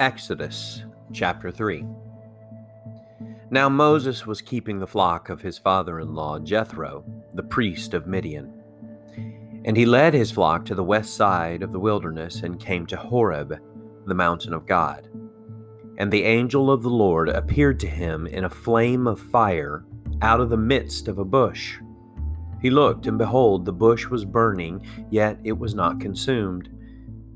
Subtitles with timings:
[0.00, 1.84] Exodus chapter 3
[3.50, 7.04] Now Moses was keeping the flock of his father in law Jethro,
[7.34, 8.50] the priest of Midian.
[9.66, 12.96] And he led his flock to the west side of the wilderness and came to
[12.96, 13.60] Horeb,
[14.06, 15.06] the mountain of God.
[15.98, 19.84] And the angel of the Lord appeared to him in a flame of fire
[20.22, 21.76] out of the midst of a bush.
[22.62, 26.70] He looked, and behold, the bush was burning, yet it was not consumed.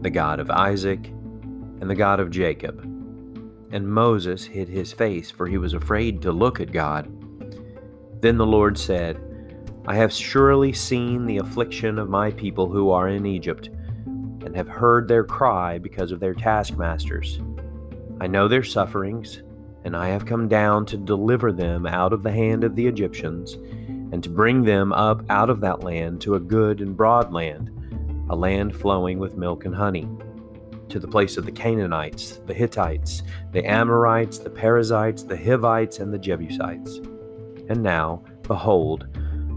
[0.00, 1.06] the God of Isaac,
[1.80, 2.80] and the God of Jacob.
[3.70, 7.08] And Moses hid his face, for he was afraid to look at God.
[8.20, 9.20] Then the Lord said,
[9.86, 13.70] I have surely seen the affliction of my people who are in Egypt,
[14.06, 17.40] and have heard their cry because of their taskmasters.
[18.20, 19.42] I know their sufferings,
[19.84, 23.54] and I have come down to deliver them out of the hand of the Egyptians,
[24.12, 27.70] and to bring them up out of that land to a good and broad land
[28.30, 30.08] a land flowing with milk and honey,
[30.88, 33.22] to the place of the Canaanites, the Hittites,
[33.52, 37.00] the Amorites, the Perizzites, the Hivites, and the Jebusites.
[37.68, 39.06] And now, behold,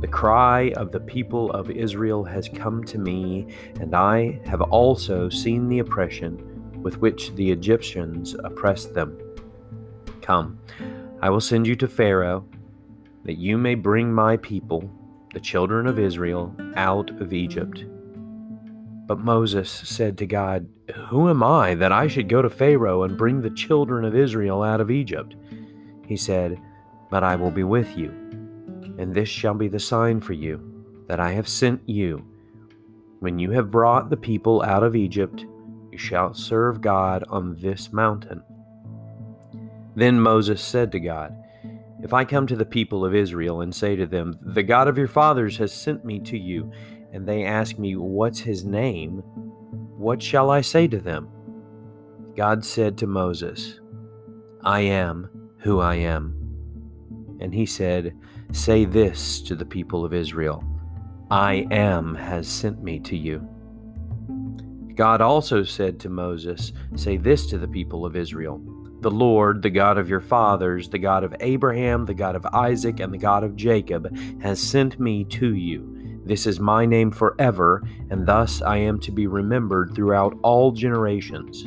[0.00, 5.28] the cry of the people of Israel has come to me, and I have also
[5.28, 9.18] seen the oppression with which the Egyptians oppressed them.
[10.22, 10.58] Come,
[11.20, 12.46] I will send you to Pharaoh,
[13.24, 14.90] that you may bring my people,
[15.34, 17.84] the children of Israel, out of Egypt.
[19.10, 20.68] But Moses said to God,
[21.08, 24.62] Who am I that I should go to Pharaoh and bring the children of Israel
[24.62, 25.34] out of Egypt?
[26.06, 26.60] He said,
[27.10, 28.10] But I will be with you,
[28.98, 30.62] and this shall be the sign for you
[31.08, 32.24] that I have sent you.
[33.18, 35.44] When you have brought the people out of Egypt,
[35.90, 38.44] you shall serve God on this mountain.
[39.96, 41.34] Then Moses said to God,
[42.00, 44.96] If I come to the people of Israel and say to them, The God of
[44.96, 46.70] your fathers has sent me to you,
[47.12, 49.22] and they ask me, What's his name?
[49.96, 51.28] What shall I say to them?
[52.36, 53.80] God said to Moses,
[54.62, 55.28] I am
[55.58, 56.36] who I am.
[57.40, 58.16] And he said,
[58.52, 60.64] Say this to the people of Israel
[61.30, 63.46] I am has sent me to you.
[64.94, 68.60] God also said to Moses, Say this to the people of Israel
[69.00, 73.00] The Lord, the God of your fathers, the God of Abraham, the God of Isaac,
[73.00, 75.99] and the God of Jacob, has sent me to you.
[76.30, 81.66] This is my name forever, and thus I am to be remembered throughout all generations.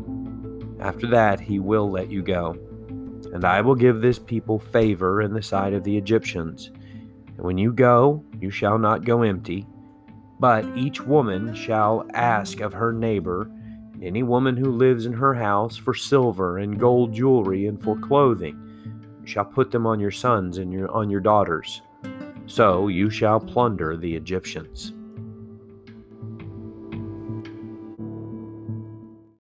[0.81, 2.57] After that, he will let you go.
[3.33, 6.71] And I will give this people favor in the sight of the Egyptians.
[7.27, 9.67] And when you go, you shall not go empty.
[10.39, 13.49] But each woman shall ask of her neighbor,
[14.01, 18.57] any woman who lives in her house, for silver and gold jewelry and for clothing.
[19.21, 21.83] You shall put them on your sons and your, on your daughters.
[22.47, 24.93] So you shall plunder the Egyptians.